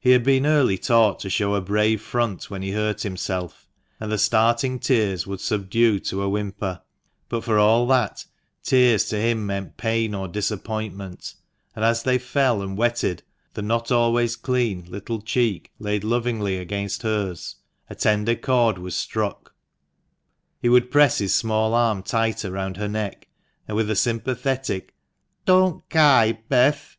He 0.00 0.10
had 0.10 0.24
been 0.24 0.46
early 0.46 0.76
taught 0.76 1.20
to 1.20 1.30
show 1.30 1.54
a 1.54 1.60
brave 1.60 2.02
front 2.02 2.50
when 2.50 2.60
he 2.62 2.72
hurt 2.72 3.02
himself, 3.02 3.68
and 4.00 4.10
the 4.10 4.18
starting 4.18 4.80
tears 4.80 5.28
would 5.28 5.40
subdue 5.40 6.00
to 6.00 6.22
a 6.22 6.28
whimper; 6.28 6.82
but, 7.28 7.44
for 7.44 7.56
all 7.56 7.86
that, 7.86 8.24
tears 8.64 9.04
to 9.10 9.16
him 9.16 9.46
meant 9.46 9.76
pain 9.76 10.12
or 10.12 10.26
disappointment, 10.26 11.34
and 11.76 11.84
as 11.84 12.02
they 12.02 12.18
fell 12.18 12.62
and 12.62 12.76
wetted 12.76 13.22
the 13.52 13.62
(not 13.62 13.92
always 13.92 14.34
clean) 14.34 14.86
little 14.88 15.22
cheek 15.22 15.70
laid 15.78 16.02
lovingly 16.02 16.58
against 16.58 17.02
hers, 17.02 17.54
a 17.88 17.94
tender 17.94 18.34
chord 18.34 18.76
was 18.76 18.96
struck; 18.96 19.54
he 20.62 20.68
would 20.68 20.90
press 20.90 21.18
his 21.18 21.32
small 21.32 21.74
arm 21.74 22.02
tighter 22.02 22.50
round 22.50 22.76
her 22.76 22.88
neck, 22.88 23.28
and 23.68 23.76
with 23.76 23.88
a 23.88 23.94
sympathetic 23.94 24.96
"Don't 25.44 25.88
ky, 25.90 26.38
Beth!" 26.48 26.96